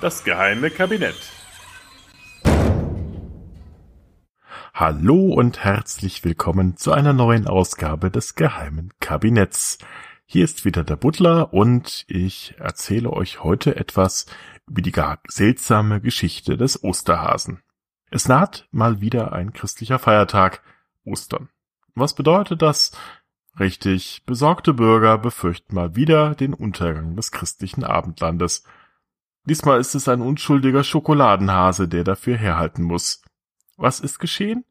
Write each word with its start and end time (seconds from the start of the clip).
Das 0.00 0.24
geheime 0.24 0.70
Kabinett. 0.70 1.14
Hallo 4.74 5.32
und 5.34 5.62
herzlich 5.62 6.24
willkommen 6.24 6.76
zu 6.76 6.90
einer 6.90 7.12
neuen 7.12 7.46
Ausgabe 7.46 8.10
des 8.10 8.34
geheimen 8.34 8.92
Kabinetts. 8.98 9.78
Hier 10.26 10.42
ist 10.42 10.64
wieder 10.64 10.82
der 10.82 10.96
Butler 10.96 11.54
und 11.54 12.06
ich 12.08 12.56
erzähle 12.58 13.12
euch 13.12 13.44
heute 13.44 13.76
etwas 13.76 14.26
über 14.66 14.82
die 14.82 14.90
gar 14.90 15.20
seltsame 15.28 16.00
Geschichte 16.00 16.56
des 16.56 16.82
Osterhasen. 16.82 17.62
Es 18.10 18.26
naht 18.26 18.66
mal 18.72 19.00
wieder 19.00 19.32
ein 19.32 19.52
christlicher 19.52 20.00
Feiertag, 20.00 20.60
Ostern. 21.04 21.50
Was 21.98 22.14
bedeutet 22.14 22.62
das? 22.62 22.92
Richtig, 23.58 24.22
besorgte 24.24 24.72
Bürger 24.72 25.18
befürchten 25.18 25.74
mal 25.74 25.96
wieder 25.96 26.36
den 26.36 26.54
Untergang 26.54 27.16
des 27.16 27.32
christlichen 27.32 27.82
Abendlandes. 27.82 28.62
Diesmal 29.44 29.80
ist 29.80 29.96
es 29.96 30.08
ein 30.08 30.20
unschuldiger 30.20 30.84
Schokoladenhase, 30.84 31.88
der 31.88 32.04
dafür 32.04 32.36
herhalten 32.36 32.84
muss. 32.84 33.22
Was 33.76 33.98
ist 33.98 34.20
geschehen? 34.20 34.64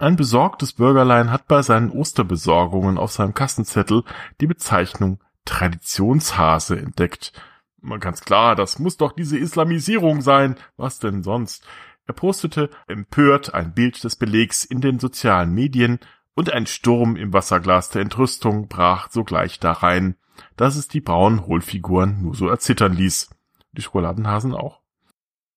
Ein 0.00 0.16
besorgtes 0.16 0.72
Bürgerlein 0.72 1.30
hat 1.30 1.46
bei 1.46 1.62
seinen 1.62 1.90
Osterbesorgungen 1.90 2.98
auf 2.98 3.12
seinem 3.12 3.34
Kassenzettel 3.34 4.02
die 4.40 4.46
Bezeichnung 4.48 5.22
Traditionshase 5.44 6.78
entdeckt. 6.78 7.32
Ganz 8.00 8.22
klar, 8.22 8.56
das 8.56 8.80
muss 8.80 8.96
doch 8.96 9.12
diese 9.12 9.38
Islamisierung 9.38 10.20
sein. 10.20 10.56
Was 10.76 10.98
denn 10.98 11.22
sonst? 11.22 11.64
Er 12.06 12.14
postete 12.14 12.70
empört 12.88 13.54
ein 13.54 13.72
Bild 13.72 14.02
des 14.02 14.16
Belegs 14.16 14.64
in 14.64 14.80
den 14.80 14.98
sozialen 14.98 15.54
Medien 15.54 16.00
und 16.34 16.52
ein 16.52 16.66
Sturm 16.66 17.16
im 17.16 17.32
Wasserglas 17.32 17.90
der 17.90 18.02
Entrüstung 18.02 18.68
brach 18.68 19.10
sogleich 19.10 19.58
darein, 19.60 20.16
dass 20.56 20.76
es 20.76 20.88
die 20.88 21.00
braunen 21.00 21.46
Hohlfiguren 21.46 22.22
nur 22.22 22.34
so 22.34 22.48
erzittern 22.48 22.92
ließ. 22.92 23.30
Die 23.72 23.82
Schokoladenhasen 23.82 24.54
auch. 24.54 24.80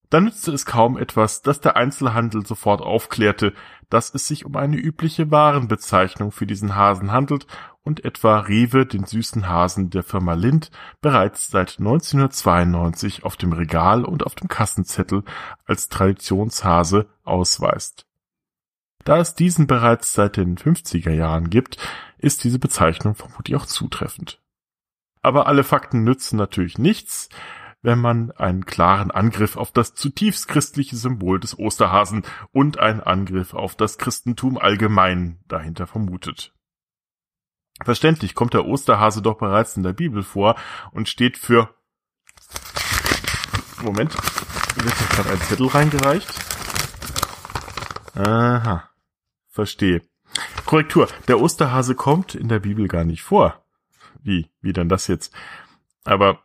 Dann 0.09 0.25
nützte 0.25 0.51
es 0.51 0.67
kaum 0.67 0.97
etwas, 0.97 1.41
dass 1.41 1.59
der 1.59 1.75
Einzelhandel 1.75 2.45
sofort 2.45 2.81
aufklärte, 2.81 3.53
dass 3.89 4.13
es 4.13 4.27
sich 4.27 4.45
um 4.45 4.55
eine 4.55 4.77
übliche 4.77 5.31
Warenbezeichnung 5.31 6.31
für 6.31 6.45
diesen 6.45 6.75
Hasen 6.75 7.11
handelt 7.11 7.47
und 7.81 8.05
etwa 8.05 8.37
Rewe 8.37 8.85
den 8.85 9.05
süßen 9.05 9.49
Hasen 9.49 9.89
der 9.89 10.03
Firma 10.03 10.33
Lind 10.33 10.69
bereits 11.01 11.47
seit 11.47 11.79
1992 11.79 13.23
auf 13.23 13.37
dem 13.37 13.53
Regal 13.53 14.05
und 14.05 14.23
auf 14.23 14.35
dem 14.35 14.47
Kassenzettel 14.47 15.23
als 15.65 15.89
Traditionshase 15.89 17.07
ausweist. 17.23 18.05
Da 19.03 19.17
es 19.17 19.35
diesen 19.35 19.67
bereits 19.67 20.13
seit 20.13 20.37
den 20.37 20.57
50er 20.57 21.11
Jahren 21.11 21.49
gibt, 21.49 21.77
ist 22.17 22.43
diese 22.43 22.59
Bezeichnung 22.59 23.15
vermutlich 23.15 23.55
auch 23.57 23.65
zutreffend. 23.65 24.41
Aber 25.21 25.47
alle 25.47 25.63
Fakten 25.63 26.03
nützen 26.03 26.37
natürlich 26.37 26.77
nichts, 26.77 27.29
wenn 27.81 27.99
man 27.99 28.31
einen 28.31 28.65
klaren 28.65 29.11
Angriff 29.11 29.57
auf 29.57 29.71
das 29.71 29.93
zutiefst 29.93 30.47
christliche 30.47 30.95
Symbol 30.95 31.39
des 31.39 31.59
Osterhasen 31.59 32.23
und 32.51 32.79
einen 32.79 33.01
Angriff 33.01 33.53
auf 33.53 33.75
das 33.75 33.97
Christentum 33.97 34.57
allgemein 34.57 35.39
dahinter 35.47 35.85
vermutet. 35.85 36.53
Verständlich 37.83 38.35
kommt 38.35 38.53
der 38.53 38.65
Osterhase 38.65 39.21
doch 39.21 39.37
bereits 39.37 39.75
in 39.75 39.83
der 39.83 39.93
Bibel 39.93 40.23
vor 40.23 40.55
und 40.91 41.09
steht 41.09 41.37
für 41.37 41.75
Moment, 43.81 44.13
wird 44.13 44.97
hier 44.97 45.07
gerade 45.07 45.29
ein 45.31 45.41
Zettel 45.41 45.67
reingereicht? 45.67 46.29
Aha, 48.15 48.89
verstehe. 49.53 50.01
Korrektur, 50.65 51.07
der 51.27 51.39
Osterhase 51.39 51.95
kommt 51.95 52.35
in 52.35 52.49
der 52.49 52.59
Bibel 52.59 52.87
gar 52.87 53.05
nicht 53.05 53.21
vor. 53.21 53.63
Wie, 54.21 54.49
wie 54.61 54.73
denn 54.73 54.89
das 54.89 55.07
jetzt? 55.07 55.33
Aber 56.03 56.39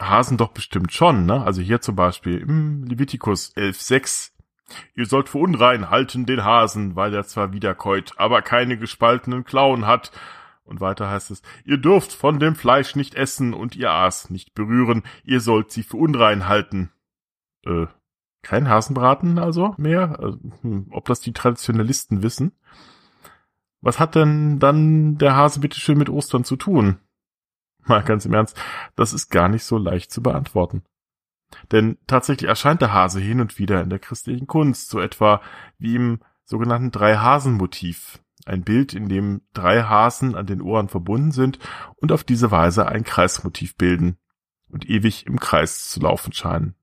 Hasen 0.00 0.38
doch 0.38 0.48
bestimmt 0.48 0.92
schon, 0.92 1.26
ne? 1.26 1.44
Also 1.44 1.60
hier 1.60 1.80
zum 1.80 1.94
Beispiel 1.96 2.38
im 2.38 2.84
Levitikus 2.84 3.54
11,6. 3.54 4.30
Ihr 4.94 5.06
sollt 5.06 5.28
für 5.28 5.38
unrein 5.38 5.90
halten 5.90 6.26
den 6.26 6.44
Hasen, 6.44 6.96
weil 6.96 7.12
er 7.12 7.24
zwar 7.24 7.52
wiederkäut, 7.52 8.12
aber 8.16 8.40
keine 8.40 8.78
gespaltenen 8.78 9.44
Klauen 9.44 9.86
hat. 9.86 10.10
Und 10.64 10.80
weiter 10.80 11.10
heißt 11.10 11.32
es, 11.32 11.42
ihr 11.64 11.78
dürft 11.78 12.12
von 12.12 12.38
dem 12.38 12.54
Fleisch 12.54 12.94
nicht 12.94 13.16
essen 13.16 13.52
und 13.52 13.74
ihr 13.76 13.90
Aas 13.90 14.30
nicht 14.30 14.54
berühren, 14.54 15.02
ihr 15.24 15.40
sollt 15.40 15.72
sie 15.72 15.82
für 15.82 15.96
unrein 15.96 16.46
halten. 16.48 16.92
Äh, 17.66 17.86
kein 18.42 18.68
Hasenbraten 18.68 19.38
also 19.38 19.74
mehr? 19.76 20.18
Also, 20.18 20.38
hm, 20.62 20.88
ob 20.90 21.06
das 21.06 21.20
die 21.20 21.32
Traditionalisten 21.32 22.22
wissen? 22.22 22.52
Was 23.80 23.98
hat 23.98 24.14
denn 24.14 24.58
dann 24.58 25.16
der 25.18 25.36
Hase 25.36 25.60
bitteschön 25.60 25.98
mit 25.98 26.10
Ostern 26.10 26.44
zu 26.44 26.56
tun? 26.56 26.98
Mal 27.86 28.02
ganz 28.02 28.26
im 28.26 28.34
Ernst, 28.34 28.60
das 28.94 29.12
ist 29.12 29.30
gar 29.30 29.48
nicht 29.48 29.64
so 29.64 29.78
leicht 29.78 30.10
zu 30.10 30.22
beantworten. 30.22 30.82
Denn 31.72 31.98
tatsächlich 32.06 32.48
erscheint 32.48 32.80
der 32.80 32.92
Hase 32.92 33.20
hin 33.20 33.40
und 33.40 33.58
wieder 33.58 33.82
in 33.82 33.90
der 33.90 33.98
christlichen 33.98 34.46
Kunst, 34.46 34.90
so 34.90 35.00
etwa 35.00 35.40
wie 35.78 35.96
im 35.96 36.20
sogenannten 36.44 36.90
Drei-Hasen-Motiv. 36.90 38.20
Ein 38.46 38.62
Bild, 38.62 38.94
in 38.94 39.08
dem 39.08 39.42
drei 39.52 39.82
Hasen 39.82 40.34
an 40.34 40.46
den 40.46 40.62
Ohren 40.62 40.88
verbunden 40.88 41.30
sind 41.30 41.58
und 41.96 42.10
auf 42.10 42.24
diese 42.24 42.50
Weise 42.50 42.86
ein 42.86 43.04
Kreismotiv 43.04 43.76
bilden 43.76 44.16
und 44.68 44.88
ewig 44.88 45.26
im 45.26 45.38
Kreis 45.38 45.88
zu 45.88 46.00
laufen 46.00 46.32
scheinen. 46.32 46.74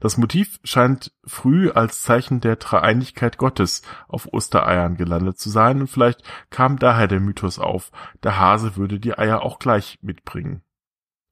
Das 0.00 0.16
Motiv 0.16 0.58
scheint 0.64 1.12
früh 1.24 1.70
als 1.70 2.00
Zeichen 2.00 2.40
der 2.40 2.56
Dreieinigkeit 2.56 3.36
Gottes 3.36 3.82
auf 4.08 4.32
Ostereiern 4.32 4.96
gelandet 4.96 5.38
zu 5.38 5.50
sein 5.50 5.82
und 5.82 5.88
vielleicht 5.88 6.22
kam 6.48 6.78
daher 6.78 7.06
der 7.06 7.20
Mythos 7.20 7.58
auf, 7.58 7.92
der 8.22 8.38
Hase 8.38 8.76
würde 8.76 8.98
die 8.98 9.16
Eier 9.16 9.42
auch 9.42 9.58
gleich 9.58 9.98
mitbringen. 10.00 10.62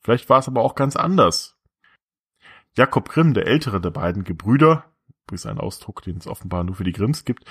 Vielleicht 0.03 0.29
war 0.29 0.39
es 0.39 0.49
aber 0.49 0.63
auch 0.63 0.75
ganz 0.75 0.97
anders. 0.97 1.57
Jakob 2.77 3.09
Grimm, 3.09 3.35
der 3.35 3.47
ältere 3.47 3.81
der 3.81 3.91
beiden 3.91 4.23
Gebrüder, 4.23 4.85
übrigens 5.25 5.47
ein 5.47 5.59
Ausdruck, 5.59 6.03
den 6.03 6.19
es 6.19 6.27
offenbar 6.27 6.63
nur 6.63 6.77
für 6.77 6.85
die 6.85 6.93
Grimms 6.93 7.25
gibt, 7.25 7.45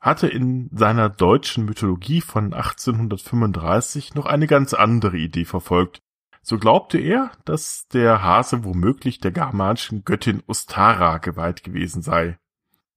hatte 0.00 0.26
in 0.26 0.68
seiner 0.72 1.08
deutschen 1.08 1.64
Mythologie 1.64 2.20
von 2.20 2.54
1835 2.54 4.14
noch 4.14 4.26
eine 4.26 4.46
ganz 4.46 4.74
andere 4.74 5.16
Idee 5.16 5.44
verfolgt, 5.44 6.02
so 6.42 6.58
glaubte 6.58 6.98
er, 6.98 7.30
dass 7.44 7.86
der 7.88 8.22
Hase 8.22 8.64
womöglich 8.64 9.20
der 9.20 9.30
germanischen 9.30 10.04
Göttin 10.04 10.42
Ostara 10.46 11.18
geweiht 11.18 11.62
gewesen 11.62 12.02
sei. 12.02 12.38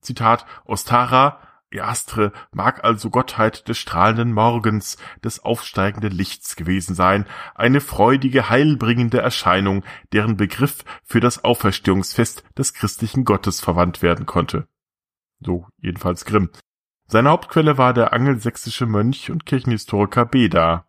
Zitat 0.02 0.46
Ostara, 0.66 1.40
Eastre, 1.72 2.32
mag 2.52 2.84
also 2.84 3.10
Gottheit 3.10 3.68
des 3.68 3.78
strahlenden 3.78 4.32
Morgens, 4.32 4.98
des 5.24 5.40
aufsteigenden 5.44 6.12
Lichts 6.12 6.56
gewesen 6.56 6.96
sein, 6.96 7.26
eine 7.56 7.82
freudige, 7.82 8.50
heilbringende 8.50 9.20
Erscheinung, 9.20 9.84
deren 10.12 10.38
Begriff 10.38 10.84
für 11.04 11.20
das 11.20 11.44
Auferstehungsfest 11.44 12.44
des 12.58 12.74
christlichen 12.74 13.26
Gottes 13.26 13.60
verwandt 13.60 14.02
werden 14.02 14.26
konnte. 14.26 14.68
So 15.40 15.68
jedenfalls 15.78 16.26
Grimm. 16.26 16.50
Seine 17.08 17.32
Hauptquelle 17.32 17.78
war 17.78 17.94
der 17.94 18.14
angelsächsische 18.14 18.86
Mönch 18.86 19.30
und 19.30 19.46
Kirchenhistoriker 19.46 20.26
Beda 20.26 20.86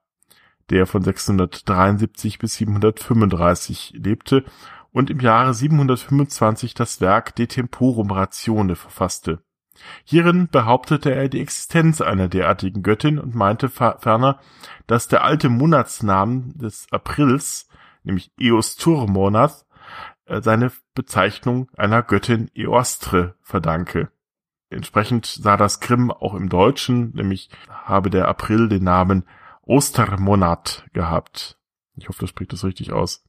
der 0.70 0.86
von 0.86 1.02
673 1.02 2.38
bis 2.38 2.54
735 2.54 3.94
lebte 3.96 4.44
und 4.92 5.10
im 5.10 5.20
Jahre 5.20 5.54
725 5.54 6.74
das 6.74 7.00
Werk 7.00 7.34
De 7.34 7.46
Temporum 7.46 8.10
Ratione 8.10 8.76
verfasste. 8.76 9.42
Hierin 10.04 10.48
behauptete 10.48 11.12
er 11.12 11.28
die 11.28 11.40
Existenz 11.40 12.00
einer 12.00 12.28
derartigen 12.28 12.82
Göttin 12.82 13.18
und 13.18 13.34
meinte 13.34 13.68
ferner, 13.68 14.38
dass 14.86 15.08
der 15.08 15.24
alte 15.24 15.48
Monatsnamen 15.48 16.56
des 16.56 16.86
Aprils, 16.92 17.68
nämlich 18.04 18.30
Eostur-Monat, 18.38 19.66
äh, 20.26 20.40
seine 20.40 20.70
Bezeichnung 20.94 21.68
einer 21.76 22.02
Göttin 22.02 22.50
Eostre 22.54 23.34
verdanke. 23.42 24.10
Entsprechend 24.70 25.26
sah 25.26 25.56
das 25.56 25.80
Grimm 25.80 26.10
auch 26.10 26.34
im 26.34 26.48
Deutschen, 26.48 27.12
nämlich 27.14 27.50
habe 27.68 28.10
der 28.10 28.28
April 28.28 28.68
den 28.68 28.84
Namen 28.84 29.24
Ostermonat 29.66 30.86
gehabt. 30.92 31.58
Ich 31.96 32.08
hoffe, 32.08 32.20
das 32.20 32.30
spricht 32.30 32.52
das 32.52 32.64
richtig 32.64 32.92
aus. 32.92 33.24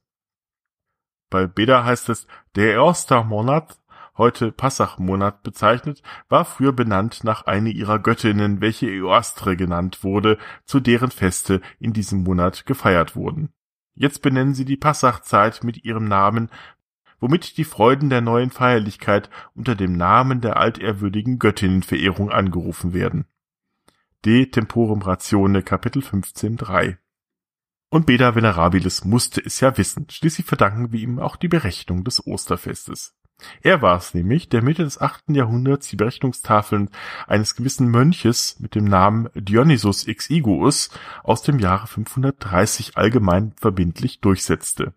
Bei 1.30 1.46
Beda 1.46 1.84
heißt 1.84 2.08
es, 2.08 2.26
der 2.54 2.82
Ostermonat, 2.82 3.80
heute 4.16 4.52
Passachmonat 4.52 5.42
bezeichnet, 5.42 6.02
war 6.28 6.44
früher 6.44 6.72
benannt 6.72 7.24
nach 7.24 7.46
einer 7.46 7.70
ihrer 7.70 7.98
Göttinnen, 7.98 8.60
welche 8.60 8.86
Eostre 8.86 9.56
genannt 9.56 10.04
wurde, 10.04 10.38
zu 10.64 10.80
deren 10.80 11.10
Feste 11.10 11.60
in 11.78 11.92
diesem 11.92 12.22
Monat 12.22 12.66
gefeiert 12.66 13.16
wurden. 13.16 13.52
Jetzt 13.94 14.20
benennen 14.20 14.54
sie 14.54 14.64
die 14.64 14.76
Passachzeit 14.76 15.64
mit 15.64 15.84
ihrem 15.84 16.06
Namen, 16.06 16.50
womit 17.18 17.56
die 17.56 17.64
Freuden 17.64 18.10
der 18.10 18.20
neuen 18.20 18.50
Feierlichkeit 18.50 19.30
unter 19.54 19.74
dem 19.74 19.96
Namen 19.96 20.42
der 20.42 20.58
altehrwürdigen 20.58 21.38
Göttinnenverehrung 21.38 22.30
angerufen 22.30 22.92
werden. 22.92 23.26
De 24.24 24.46
Temporum 24.46 25.02
Ratione 25.02 25.62
Kapitel 25.62 26.02
15, 26.02 26.56
3. 26.56 26.98
Und 27.90 28.06
Beda 28.06 28.34
Venerabilis 28.34 29.04
musste 29.04 29.40
es 29.40 29.60
ja 29.60 29.76
wissen, 29.78 30.06
schließlich 30.10 30.46
verdanken 30.46 30.92
wir 30.92 31.00
ihm 31.00 31.18
auch 31.18 31.36
die 31.36 31.48
Berechnung 31.48 32.02
des 32.02 32.26
Osterfestes. 32.26 33.14
Er 33.62 33.82
war 33.82 33.98
es 33.98 34.14
nämlich, 34.14 34.48
der 34.48 34.62
Mitte 34.62 34.82
des 34.82 35.00
achten 35.00 35.34
Jahrhunderts 35.34 35.88
die 35.88 35.96
Berechnungstafeln 35.96 36.90
eines 37.26 37.54
gewissen 37.54 37.88
Mönches 37.88 38.58
mit 38.58 38.74
dem 38.74 38.84
Namen 38.84 39.28
Dionysus 39.34 40.06
Exiguus 40.06 40.90
aus 41.22 41.42
dem 41.42 41.58
Jahre 41.58 41.86
530 41.86 42.96
allgemein 42.96 43.52
verbindlich 43.52 44.20
durchsetzte. 44.20 44.94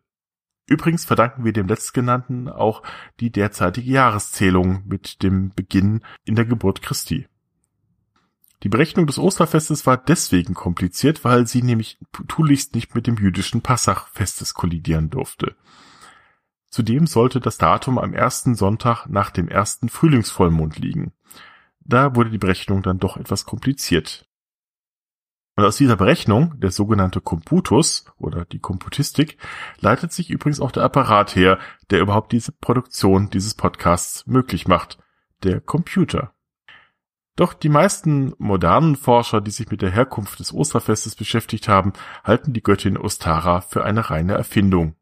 Übrigens 0.68 1.04
verdanken 1.04 1.44
wir 1.44 1.51
dem 1.51 1.68
letztgenannten 1.68 2.48
auch 2.48 2.83
die 3.19 3.31
derzeitige 3.31 3.92
Jahreszählung 3.92 4.83
mit 4.86 5.24
dem 5.24 5.51
Beginn 5.54 6.01
in 6.25 6.36
der 6.36 6.45
Geburt 6.45 6.81
Christi. 6.81 7.27
Die 8.64 8.70
Berechnung 8.70 9.08
des 9.08 9.18
Osterfestes 9.18 9.86
war 9.86 9.98
deswegen 9.98 10.54
kompliziert, 10.54 11.24
weil 11.24 11.48
sie 11.48 11.62
nämlich 11.62 11.98
tunlichst 12.28 12.76
nicht 12.76 12.94
mit 12.94 13.08
dem 13.08 13.16
jüdischen 13.16 13.62
Passachfestes 13.62 14.54
kollidieren 14.54 15.10
durfte. 15.10 15.56
Zudem 16.70 17.08
sollte 17.08 17.40
das 17.40 17.58
Datum 17.58 17.98
am 17.98 18.14
ersten 18.14 18.56
Sonntag 18.56 19.08
nach 19.08 19.32
dem 19.32 19.48
ersten 19.48 19.90
Frühlingsvollmond 19.90 20.78
liegen. 20.78 21.14
Da 21.80 22.16
wurde 22.16 22.30
die 22.30 22.38
Berechnung 22.38 22.84
dann 22.84 23.00
doch 23.00 23.18
etwas 23.18 23.46
kompliziert. 23.46 24.26
Und 25.56 25.66
aus 25.66 25.78
dieser 25.78 25.96
Berechnung, 25.96 26.60
der 26.60 26.72
sogenannte 26.72 27.22
Computus 27.22 28.06
oder 28.18 28.46
die 28.46 28.60
Computistik, 28.60 29.38
leitet 29.80 30.14
sich 30.14 30.30
übrigens 30.30 30.60
auch 30.60 30.72
der 30.72 30.84
Apparat 30.84 31.36
her, 31.36 31.60
der 31.90 32.02
überhaupt 32.02 32.32
diese 32.32 32.52
Produktion 32.52 33.30
dieses 33.30 33.56
Podcasts 33.56 34.28
möglich 34.28 34.68
macht, 34.68 35.00
der 35.44 35.60
Computer. 35.60 36.34
Doch 37.40 37.54
die 37.54 37.70
meisten 37.70 38.34
modernen 38.38 38.98
Forscher, 38.98 39.40
die 39.40 39.52
sich 39.52 39.72
mit 39.72 39.82
der 39.82 39.92
Herkunft 39.92 40.42
des 40.42 40.54
Osterfestes 40.54 41.16
beschäftigt 41.16 41.70
haben, 41.70 41.94
halten 42.26 42.52
die 42.52 42.62
Göttin 42.62 42.98
Ostara 42.98 43.62
für 43.62 43.86
eine 43.86 44.10
reine 44.10 44.34
Erfindung. 44.34 44.98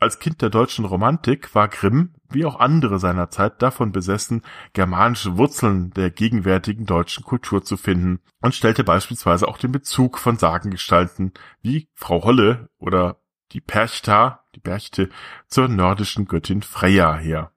Als 0.00 0.18
Kind 0.18 0.40
der 0.40 0.48
deutschen 0.48 0.86
Romantik 0.86 1.54
war 1.54 1.68
Grimm, 1.68 2.14
wie 2.30 2.46
auch 2.46 2.58
andere 2.58 2.98
seiner 2.98 3.28
Zeit, 3.28 3.60
davon 3.60 3.92
besessen, 3.92 4.40
germanische 4.72 5.36
Wurzeln 5.36 5.90
der 5.90 6.10
gegenwärtigen 6.10 6.86
deutschen 6.86 7.22
Kultur 7.22 7.62
zu 7.62 7.76
finden 7.76 8.20
und 8.40 8.54
stellte 8.54 8.82
beispielsweise 8.82 9.46
auch 9.46 9.58
den 9.58 9.72
Bezug 9.72 10.16
von 10.16 10.38
Sagengestalten 10.38 11.34
wie 11.60 11.90
Frau 11.92 12.24
Holle 12.24 12.70
oder 12.78 13.20
die 13.52 13.60
Perchta, 13.60 14.42
die 14.54 14.60
Berchte, 14.60 15.10
zur 15.48 15.68
nordischen 15.68 16.24
Göttin 16.24 16.62
Freya 16.62 17.14
her. 17.14 17.52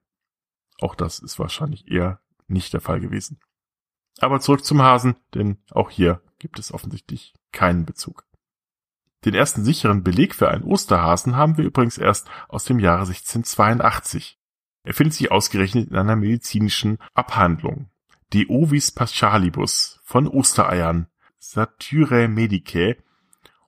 Auch 0.82 0.94
das 0.94 1.18
ist 1.18 1.38
wahrscheinlich 1.38 1.90
eher 1.90 2.20
nicht 2.46 2.74
der 2.74 2.82
Fall 2.82 3.00
gewesen. 3.00 3.40
Aber 4.26 4.40
zurück 4.40 4.64
zum 4.64 4.82
Hasen, 4.82 5.14
denn 5.34 5.58
auch 5.70 5.88
hier 5.88 6.20
gibt 6.40 6.58
es 6.58 6.74
offensichtlich 6.74 7.32
keinen 7.52 7.86
Bezug. 7.86 8.24
Den 9.24 9.34
ersten 9.34 9.62
sicheren 9.62 10.02
Beleg 10.02 10.34
für 10.34 10.48
einen 10.48 10.64
Osterhasen 10.64 11.36
haben 11.36 11.56
wir 11.56 11.64
übrigens 11.64 11.96
erst 11.96 12.28
aus 12.48 12.64
dem 12.64 12.80
Jahre 12.80 13.02
1682. 13.02 14.40
Er 14.82 14.94
findet 14.94 15.14
sich 15.14 15.30
ausgerechnet 15.30 15.90
in 15.90 15.96
einer 15.96 16.16
medizinischen 16.16 16.98
Abhandlung. 17.14 17.88
De 18.32 18.48
Ovis 18.48 18.90
Paschalibus 18.90 20.00
von 20.02 20.26
Ostereiern, 20.26 21.06
Satyrae 21.38 22.26
Medicae 22.26 22.96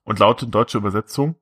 und 0.03 0.19
lautet 0.19 0.47
in 0.47 0.51
deutscher 0.51 0.79
Übersetzung 0.79 1.37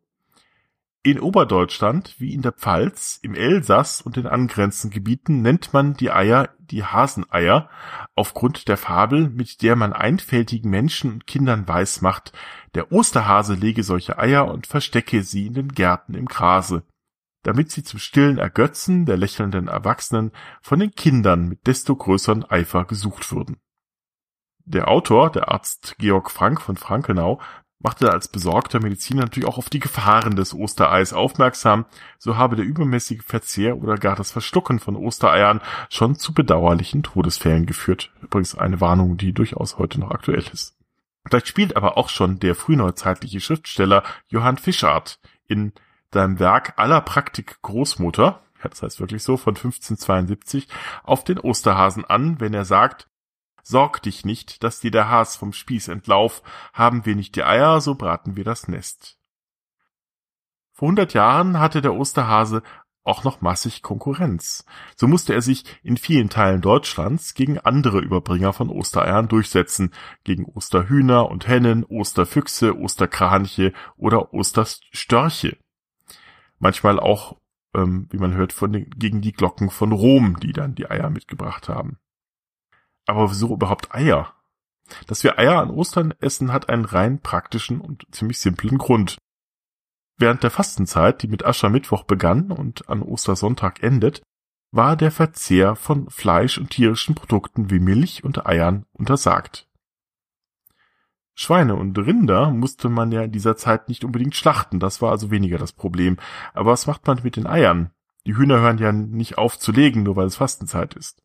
in 1.11 1.19
Oberdeutschland 1.19 2.15
wie 2.19 2.33
in 2.33 2.41
der 2.41 2.51
Pfalz, 2.51 3.19
im 3.21 3.33
Elsass 3.33 4.01
und 4.01 4.15
den 4.15 4.27
angrenzenden 4.27 4.93
Gebieten 4.93 5.41
nennt 5.41 5.73
man 5.73 5.93
die 5.93 6.11
Eier 6.11 6.49
die 6.59 6.83
Haseneier 6.83 7.69
aufgrund 8.15 8.67
der 8.67 8.77
Fabel, 8.77 9.29
mit 9.29 9.61
der 9.61 9.75
man 9.75 9.93
einfältigen 9.93 10.69
Menschen 10.69 11.13
und 11.13 11.27
Kindern 11.27 11.67
weismacht, 11.67 12.33
der 12.75 12.91
Osterhase 12.91 13.53
lege 13.53 13.83
solche 13.83 14.19
Eier 14.19 14.51
und 14.51 14.67
verstecke 14.67 15.23
sie 15.23 15.47
in 15.47 15.53
den 15.53 15.69
Gärten 15.69 16.13
im 16.13 16.25
Grase, 16.25 16.83
damit 17.43 17.71
sie 17.71 17.83
zum 17.83 17.99
stillen 17.99 18.37
Ergötzen 18.37 19.05
der 19.05 19.15
lächelnden 19.15 19.69
Erwachsenen 19.69 20.31
von 20.61 20.79
den 20.79 20.91
Kindern 20.91 21.47
mit 21.47 21.67
desto 21.67 21.95
größeren 21.95 22.43
Eifer 22.43 22.83
gesucht 22.83 23.31
würden. 23.31 23.57
Der 24.65 24.89
Autor, 24.89 25.31
der 25.31 25.49
Arzt 25.49 25.95
Georg 25.97 26.29
Frank 26.29 26.59
von 26.59 26.75
Frankenau, 26.75 27.39
machte 27.79 28.11
als 28.11 28.27
besorgter 28.27 28.81
Mediziner 28.81 29.21
natürlich 29.21 29.47
auch 29.47 29.57
auf 29.57 29.69
die 29.69 29.79
Gefahren 29.79 30.35
des 30.35 30.53
Ostereis 30.53 31.13
aufmerksam, 31.13 31.85
so 32.17 32.37
habe 32.37 32.55
der 32.55 32.65
übermäßige 32.65 33.23
Verzehr 33.23 33.77
oder 33.77 33.95
gar 33.95 34.15
das 34.15 34.31
Verschlucken 34.31 34.79
von 34.79 34.95
Ostereiern 34.95 35.61
schon 35.89 36.15
zu 36.15 36.33
bedauerlichen 36.33 37.03
Todesfällen 37.03 37.65
geführt. 37.65 38.11
Übrigens 38.21 38.55
eine 38.55 38.81
Warnung, 38.81 39.17
die 39.17 39.33
durchaus 39.33 39.77
heute 39.77 39.99
noch 39.99 40.11
aktuell 40.11 40.43
ist. 40.51 40.75
Vielleicht 41.27 41.47
spielt 41.47 41.75
aber 41.75 41.97
auch 41.97 42.09
schon 42.09 42.39
der 42.39 42.55
frühneuzeitliche 42.55 43.41
Schriftsteller 43.41 44.03
Johann 44.27 44.57
Fischart 44.57 45.19
in 45.45 45.73
seinem 46.13 46.39
Werk 46.39 46.73
Aller 46.77 47.01
Praktik 47.01 47.61
Großmutter, 47.61 48.41
ja, 48.63 48.69
das 48.69 48.81
heißt 48.81 48.99
wirklich 48.99 49.23
so, 49.23 49.37
von 49.37 49.55
1572, 49.55 50.67
auf 51.03 51.23
den 51.23 51.39
Osterhasen 51.39 52.05
an, 52.05 52.39
wenn 52.39 52.53
er 52.53 52.65
sagt, 52.65 53.07
Sorg 53.69 54.01
dich 54.01 54.23
nicht, 54.23 54.63
dass 54.63 54.79
dir 54.79 54.91
der 54.91 55.09
Has 55.09 55.35
vom 55.35 55.51
Spieß 55.51 55.89
entlauf, 55.89 56.41
haben 56.71 57.05
wir 57.05 57.17
nicht 57.17 57.35
die 57.35 57.43
Eier, 57.43 57.81
so 57.81 57.95
braten 57.95 58.37
wir 58.37 58.45
das 58.45 58.69
Nest. 58.69 59.17
Vor 60.71 60.87
hundert 60.87 61.13
Jahren 61.13 61.59
hatte 61.59 61.81
der 61.81 61.93
Osterhase 61.93 62.63
auch 63.03 63.25
noch 63.25 63.41
massig 63.41 63.81
Konkurrenz. 63.81 64.65
So 64.95 65.05
musste 65.09 65.33
er 65.33 65.41
sich 65.41 65.65
in 65.83 65.97
vielen 65.97 66.29
Teilen 66.29 66.61
Deutschlands 66.61 67.33
gegen 67.33 67.59
andere 67.59 67.99
Überbringer 67.99 68.53
von 68.53 68.69
Ostereiern 68.69 69.27
durchsetzen, 69.27 69.93
gegen 70.23 70.45
Osterhühner 70.45 71.29
und 71.29 71.49
Hennen, 71.49 71.83
Osterfüchse, 71.83 72.73
Osterkraniche 72.77 73.73
oder 73.97 74.33
Osterstörche. 74.33 75.57
Manchmal 76.57 77.01
auch, 77.01 77.35
ähm, 77.75 78.07
wie 78.11 78.17
man 78.17 78.33
hört, 78.33 78.53
von 78.53 78.71
den, 78.71 78.89
gegen 78.91 79.19
die 79.19 79.33
Glocken 79.33 79.69
von 79.69 79.91
Rom, 79.91 80.39
die 80.39 80.53
dann 80.53 80.73
die 80.73 80.89
Eier 80.89 81.09
mitgebracht 81.09 81.67
haben. 81.67 81.97
Aber 83.07 83.31
wieso 83.31 83.53
überhaupt 83.53 83.95
Eier? 83.95 84.33
Dass 85.07 85.23
wir 85.23 85.39
Eier 85.39 85.59
an 85.59 85.71
Ostern 85.71 86.13
essen, 86.19 86.53
hat 86.53 86.69
einen 86.69 86.85
rein 86.85 87.19
praktischen 87.19 87.81
und 87.81 88.05
ziemlich 88.11 88.39
simplen 88.39 88.77
Grund. 88.77 89.17
Während 90.17 90.43
der 90.43 90.51
Fastenzeit, 90.51 91.21
die 91.21 91.27
mit 91.27 91.45
Aschermittwoch 91.45 92.03
begann 92.03 92.51
und 92.51 92.89
an 92.89 93.01
Ostersonntag 93.01 93.83
endet, 93.83 94.21
war 94.71 94.95
der 94.95 95.11
Verzehr 95.11 95.75
von 95.75 96.09
Fleisch 96.09 96.57
und 96.57 96.71
tierischen 96.71 97.15
Produkten 97.15 97.69
wie 97.69 97.79
Milch 97.79 98.23
und 98.23 98.45
Eiern 98.45 98.85
untersagt. 98.93 99.67
Schweine 101.35 101.75
und 101.75 101.97
Rinder 101.97 102.49
musste 102.49 102.89
man 102.89 103.11
ja 103.11 103.21
in 103.21 103.31
dieser 103.31 103.55
Zeit 103.55 103.89
nicht 103.89 104.03
unbedingt 104.03 104.35
schlachten, 104.35 104.79
das 104.79 105.01
war 105.03 105.11
also 105.11 105.29
weniger 105.29 105.59
das 105.59 105.71
Problem. 105.71 106.17
Aber 106.53 106.71
was 106.71 106.87
macht 106.87 107.05
man 107.05 107.19
mit 107.23 107.35
den 107.35 107.45
Eiern? 107.45 107.91
Die 108.25 108.35
Hühner 108.35 108.59
hören 108.59 108.79
ja 108.79 108.91
nicht 108.91 109.37
auf 109.37 109.59
zu 109.59 109.71
legen, 109.71 110.03
nur 110.03 110.15
weil 110.15 110.25
es 110.25 110.35
Fastenzeit 110.35 110.95
ist. 110.95 111.21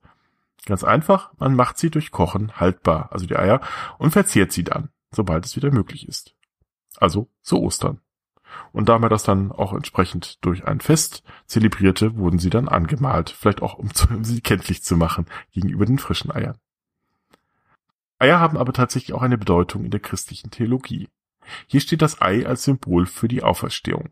Ganz 0.66 0.84
einfach, 0.84 1.32
man 1.38 1.56
macht 1.56 1.78
sie 1.78 1.90
durch 1.90 2.10
Kochen 2.10 2.52
haltbar, 2.56 3.10
also 3.10 3.26
die 3.26 3.36
Eier, 3.36 3.60
und 3.98 4.12
verzehrt 4.12 4.52
sie 4.52 4.64
dann, 4.64 4.90
sobald 5.10 5.44
es 5.44 5.56
wieder 5.56 5.72
möglich 5.72 6.06
ist. 6.06 6.34
Also 6.98 7.28
zu 7.42 7.60
Ostern. 7.60 8.00
Und 8.72 8.88
da 8.88 8.98
man 8.98 9.10
das 9.10 9.22
dann 9.22 9.50
auch 9.50 9.72
entsprechend 9.72 10.44
durch 10.44 10.64
ein 10.66 10.80
Fest 10.80 11.24
zelebrierte, 11.46 12.16
wurden 12.16 12.38
sie 12.38 12.50
dann 12.50 12.68
angemalt, 12.68 13.30
vielleicht 13.30 13.62
auch 13.62 13.74
um, 13.78 13.92
zu, 13.94 14.08
um 14.08 14.24
sie 14.24 14.40
kenntlich 14.40 14.82
zu 14.82 14.96
machen 14.96 15.26
gegenüber 15.52 15.86
den 15.86 15.98
frischen 15.98 16.30
Eiern. 16.30 16.58
Eier 18.18 18.38
haben 18.38 18.56
aber 18.56 18.72
tatsächlich 18.72 19.14
auch 19.14 19.22
eine 19.22 19.38
Bedeutung 19.38 19.84
in 19.84 19.90
der 19.90 20.00
christlichen 20.00 20.50
Theologie. 20.50 21.08
Hier 21.66 21.80
steht 21.80 22.02
das 22.02 22.22
Ei 22.22 22.46
als 22.46 22.62
Symbol 22.62 23.06
für 23.06 23.26
die 23.26 23.42
Auferstehung. 23.42 24.10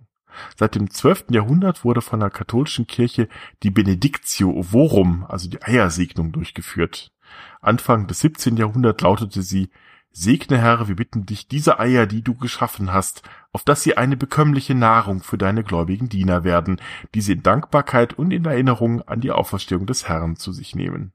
Seit 0.57 0.75
dem 0.75 0.91
12. 0.91 1.27
Jahrhundert 1.31 1.85
wurde 1.85 2.01
von 2.01 2.21
der 2.21 2.31
katholischen 2.31 2.87
Kirche 2.87 3.29
die 3.63 3.71
Benedictio 3.71 4.51
Ovorum, 4.51 5.25
also 5.29 5.49
die 5.49 5.63
Eiersegnung, 5.63 6.33
durchgeführt. 6.33 7.13
Anfang 7.61 8.07
des 8.07 8.21
17. 8.21 8.57
Jahrhunderts 8.57 9.03
lautete 9.03 9.43
sie 9.43 9.71
Segne 10.13 10.59
Herr, 10.59 10.89
wir 10.89 10.97
bitten 10.97 11.25
dich, 11.25 11.47
diese 11.47 11.79
Eier, 11.79 12.07
die 12.07 12.23
du 12.23 12.35
geschaffen 12.35 12.93
hast, 12.93 13.23
auf 13.53 13.63
dass 13.63 13.83
sie 13.83 13.97
eine 13.97 14.17
bekömmliche 14.17 14.75
Nahrung 14.75 15.23
für 15.23 15.39
deine 15.39 15.63
gläubigen 15.63 16.09
Diener 16.09 16.43
werden, 16.43 16.81
die 17.15 17.21
sie 17.21 17.35
in 17.35 17.45
Dankbarkeit 17.45 18.15
und 18.15 18.33
in 18.33 18.45
Erinnerung 18.45 19.03
an 19.03 19.21
die 19.21 19.31
Auferstehung 19.31 19.87
des 19.87 20.09
Herrn 20.09 20.35
zu 20.35 20.51
sich 20.53 20.75
nehmen. 20.75 21.13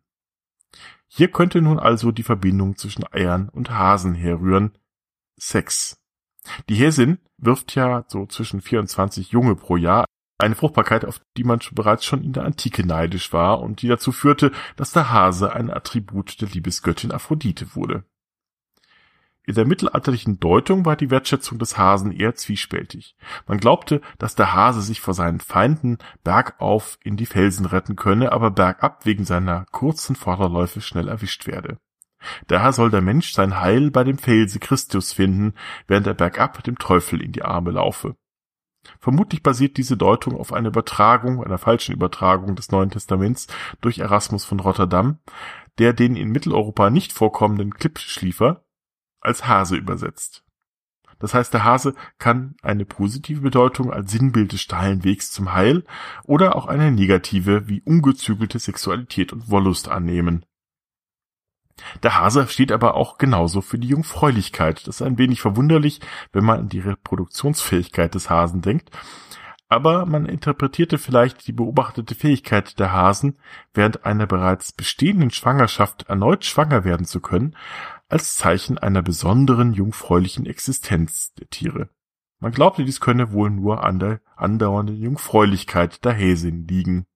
Hier 1.08 1.30
könnte 1.30 1.62
nun 1.62 1.78
also 1.78 2.12
die 2.12 2.24
Verbindung 2.24 2.78
zwischen 2.78 3.06
Eiern 3.12 3.50
und 3.50 3.70
Hasen 3.70 4.16
herrühren. 4.16 4.78
Sex. 5.38 6.02
Die 6.70 6.76
Häsin 6.76 7.20
wirft 7.46 7.76
ja 7.76 8.06
so 8.08 8.26
zwischen 8.26 8.62
24 8.62 9.32
Junge 9.32 9.56
pro 9.56 9.78
Jahr, 9.78 10.06
eine 10.38 10.56
Fruchtbarkeit, 10.56 11.06
auf 11.06 11.22
die 11.38 11.44
man 11.44 11.60
bereits 11.72 12.06
schon 12.06 12.24
in 12.24 12.34
der 12.34 12.44
Antike 12.44 12.86
neidisch 12.86 13.32
war 13.32 13.62
und 13.62 13.82
die 13.82 13.88
dazu 13.88 14.12
führte, 14.12 14.52
dass 14.76 14.92
der 14.92 15.12
Hase 15.12 15.54
ein 15.54 15.72
Attribut 15.72 16.42
der 16.42 16.50
Liebesgöttin 16.50 17.12
Aphrodite 17.12 17.76
wurde. 17.76 18.04
In 19.48 19.54
der 19.54 19.66
mittelalterlichen 19.66 20.40
Deutung 20.40 20.86
war 20.86 20.96
die 20.96 21.12
Wertschätzung 21.12 21.60
des 21.60 21.78
Hasen 21.78 22.12
eher 22.12 22.34
zwiespältig. 22.34 23.16
Man 23.48 23.60
glaubte, 23.60 24.02
dass 24.18 24.36
der 24.36 24.54
Hase 24.54 24.82
sich 24.82 25.02
vor 25.02 25.14
seinen 25.14 25.40
Feinden 25.40 26.00
bergauf 26.24 26.98
in 27.04 27.16
die 27.16 27.28
Felsen 27.28 27.68
retten 27.68 27.96
könne, 27.96 28.32
aber 28.32 28.50
bergab 28.50 29.06
wegen 29.06 29.24
seiner 29.24 29.66
kurzen 29.72 30.16
Vorderläufe 30.16 30.82
schnell 30.82 31.08
erwischt 31.08 31.46
werde. 31.46 31.78
Daher 32.48 32.74
soll 32.74 32.92
der 32.92 33.02
Mensch 33.02 33.34
sein 33.34 33.60
Heil 33.60 33.92
bei 33.92 34.04
dem 34.04 34.18
Felse 34.18 34.60
Christus 34.60 35.14
finden, 35.14 35.54
während 35.88 36.08
er 36.08 36.14
bergab 36.14 36.64
dem 36.64 36.78
Teufel 36.78 37.22
in 37.22 37.32
die 37.32 37.44
Arme 37.44 37.72
laufe. 37.72 38.16
Vermutlich 39.00 39.42
basiert 39.42 39.78
diese 39.78 39.98
Deutung 39.98 40.36
auf 40.36 40.54
einer 40.54 40.70
Übertragung, 40.70 41.44
einer 41.44 41.58
falschen 41.58 41.94
Übertragung 41.94 42.56
des 42.56 42.72
Neuen 42.72 42.92
Testaments 42.92 43.48
durch 43.82 44.00
Erasmus 44.00 44.46
von 44.46 44.60
Rotterdam, 44.60 45.20
der 45.80 45.94
den 45.94 46.16
in 46.16 46.30
Mitteleuropa 46.30 46.90
nicht 46.90 47.12
vorkommenden 47.12 47.74
Klippschliefer 47.74 48.64
als 49.22 49.48
Hase 49.48 49.76
übersetzt. 49.76 50.44
Das 51.20 51.34
heißt, 51.34 51.54
der 51.54 51.64
Hase 51.64 51.96
kann 52.18 52.56
eine 52.62 52.86
positive 52.86 53.42
Bedeutung 53.42 53.92
als 53.92 54.12
Sinnbild 54.12 54.52
des 54.52 54.62
steilen 54.62 55.04
Wegs 55.04 55.32
zum 55.32 55.54
Heil 55.54 55.86
oder 56.24 56.56
auch 56.56 56.68
eine 56.68 56.92
negative 56.92 57.68
wie 57.68 57.82
ungezügelte 57.82 58.60
Sexualität 58.60 59.32
und 59.32 59.50
Wollust 59.50 59.88
annehmen. 59.88 60.46
Der 62.04 62.20
Hase 62.20 62.48
steht 62.48 62.72
aber 62.72 62.96
auch 62.96 63.18
genauso 63.18 63.62
für 63.62 63.78
die 63.78 63.90
Jungfräulichkeit. 63.90 64.88
Das 64.88 64.98
ist 64.98 65.02
ein 65.02 65.18
wenig 65.18 65.42
verwunderlich, 65.42 66.00
wenn 66.32 66.46
man 66.46 66.60
an 66.60 66.70
die 66.70 66.80
Reproduktionsfähigkeit 66.80 68.16
des 68.16 68.30
Hasen 68.30 68.62
denkt. 68.62 68.92
Aber 69.68 70.06
man 70.06 70.26
interpretierte 70.26 70.98
vielleicht 70.98 71.48
die 71.48 71.52
beobachtete 71.52 72.16
Fähigkeit 72.16 72.80
der 72.80 72.94
Hasen, 72.94 73.38
während 73.74 74.06
einer 74.06 74.28
bereits 74.28 74.72
bestehenden 74.72 75.32
Schwangerschaft 75.32 76.04
erneut 76.04 76.46
schwanger 76.46 76.86
werden 76.86 77.06
zu 77.06 77.20
können, 77.20 77.56
als 78.08 78.36
Zeichen 78.36 78.78
einer 78.78 79.02
besonderen 79.02 79.74
jungfräulichen 79.74 80.46
Existenz 80.46 81.34
der 81.34 81.50
Tiere. 81.50 81.90
Man 82.40 82.52
glaubte, 82.52 82.86
dies 82.86 83.02
könne 83.02 83.32
wohl 83.32 83.50
nur 83.50 83.84
an 83.84 83.98
der 83.98 84.22
andauernden 84.36 84.96
Jungfräulichkeit 84.96 86.06
der 86.06 86.14
Häsin 86.14 86.68
liegen. 86.68 87.08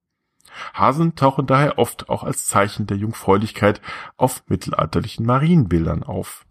Hasen 0.73 1.15
tauchen 1.15 1.47
daher 1.47 1.77
oft 1.77 2.09
auch 2.09 2.23
als 2.23 2.47
Zeichen 2.47 2.87
der 2.87 2.97
Jungfräulichkeit 2.97 3.81
auf 4.17 4.43
mittelalterlichen 4.47 5.25
Marienbildern 5.25 6.03
auf. 6.03 6.45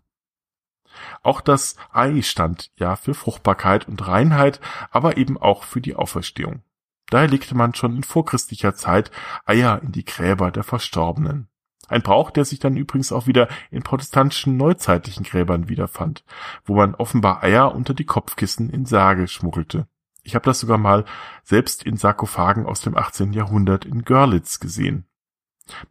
Auch 1.23 1.41
das 1.41 1.77
Ei 1.93 2.23
stand 2.23 2.71
ja 2.77 2.97
für 2.97 3.15
Fruchtbarkeit 3.15 3.89
und 3.89 4.07
Reinheit, 4.07 4.61
aber 4.91 5.17
eben 5.17 5.39
auch 5.39 5.65
für 5.65 5.81
die 5.81 5.95
Auferstehung. 5.95 6.63
Daher 7.11 7.29
legte 7.29 7.55
man 7.55 7.75
schon 7.75 7.97
in 7.97 8.03
vorchristlicher 8.03 8.75
Zeit 8.75 9.11
Eier 9.47 9.81
in 9.83 9.93
die 9.93 10.05
Gräber 10.05 10.51
der 10.51 10.65
Verstorbenen. 10.65 11.49
Ein 11.89 12.03
Brauch, 12.03 12.31
der 12.31 12.45
sich 12.45 12.59
dann 12.59 12.77
übrigens 12.77 13.13
auch 13.13 13.27
wieder 13.27 13.49
in 13.71 13.83
protestantischen 13.83 14.59
neuzeitlichen 14.59 15.25
Gräbern 15.25 15.71
wiederfand, 15.71 16.23
wo 16.67 16.75
man 16.75 16.95
offenbar 16.95 17.43
Eier 17.43 17.75
unter 17.75 17.95
die 17.95 18.05
Kopfkissen 18.05 18.69
in 18.69 18.85
Särge 18.85 19.27
schmuggelte. 19.27 19.89
Ich 20.23 20.35
habe 20.35 20.45
das 20.45 20.61
sogar 20.61 20.79
mal 20.79 21.05
selbst 21.43 21.83
in 21.83 21.97
Sarkophagen 21.97 22.67
aus 22.67 22.81
dem 22.81 22.97
18. 22.97 23.33
Jahrhundert 23.33 23.85
in 23.85 24.05
Görlitz 24.05 24.61
gesehen. 24.61 25.07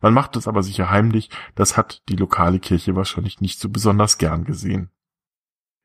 Man 0.01 0.13
macht 0.13 0.35
das 0.35 0.47
aber 0.47 0.63
sicher 0.63 0.89
heimlich, 0.89 1.29
das 1.55 1.77
hat 1.77 2.01
die 2.09 2.15
lokale 2.15 2.59
Kirche 2.59 2.95
wahrscheinlich 2.95 3.41
nicht 3.41 3.59
so 3.59 3.69
besonders 3.69 4.17
gern 4.17 4.43
gesehen. 4.43 4.89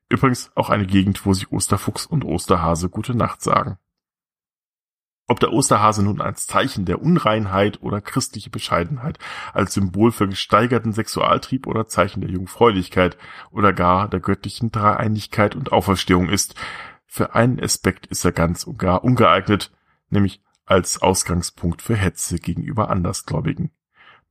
Übrigens 0.09 0.51
auch 0.55 0.69
eine 0.69 0.85
Gegend, 0.85 1.25
wo 1.25 1.33
sich 1.33 1.51
Osterfuchs 1.51 2.05
und 2.05 2.25
Osterhase 2.25 2.89
gute 2.89 3.15
Nacht 3.15 3.41
sagen. 3.41 3.77
Ob 5.25 5.39
der 5.39 5.53
Osterhase 5.53 6.03
nun 6.03 6.19
als 6.19 6.47
Zeichen 6.47 6.85
der 6.85 7.01
Unreinheit 7.01 7.81
oder 7.81 8.01
christliche 8.01 8.49
Bescheidenheit, 8.49 9.19
als 9.53 9.73
Symbol 9.73 10.11
für 10.11 10.27
gesteigerten 10.27 10.91
Sexualtrieb 10.91 11.65
oder 11.65 11.87
Zeichen 11.87 12.19
der 12.19 12.29
Jungfräulichkeit 12.29 13.17
oder 13.49 13.71
gar 13.71 14.09
der 14.09 14.19
göttlichen 14.19 14.71
Dreieinigkeit 14.71 15.55
und 15.55 15.71
Auferstehung 15.71 16.29
ist, 16.29 16.55
für 17.13 17.35
einen 17.35 17.59
Aspekt 17.59 18.07
ist 18.07 18.25
er 18.25 18.31
ganz 18.31 18.63
und 18.63 18.79
gar 18.79 19.03
ungeeignet, 19.03 19.71
nämlich 20.09 20.41
als 20.65 20.99
Ausgangspunkt 20.99 21.83
für 21.83 21.95
Hetze 21.95 22.39
gegenüber 22.39 22.89
Andersgläubigen. 22.89 23.69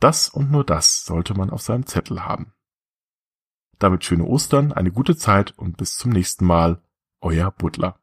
Das 0.00 0.28
und 0.28 0.50
nur 0.50 0.64
das 0.64 1.04
sollte 1.04 1.34
man 1.34 1.50
auf 1.50 1.62
seinem 1.62 1.86
Zettel 1.86 2.24
haben. 2.24 2.52
Damit 3.78 4.04
schöne 4.04 4.24
Ostern, 4.24 4.72
eine 4.72 4.90
gute 4.90 5.16
Zeit 5.16 5.56
und 5.56 5.76
bis 5.76 5.96
zum 5.96 6.10
nächsten 6.10 6.44
Mal. 6.44 6.82
Euer 7.20 7.52
Butler. 7.52 8.00